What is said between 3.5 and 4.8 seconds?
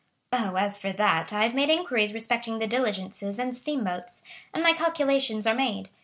steamboats, and my